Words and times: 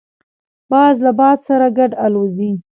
باز 0.71 0.95
له 1.05 1.11
باد 1.19 1.37
سره 1.47 1.67
ګډ 1.77 1.91
الوزي 2.05 2.51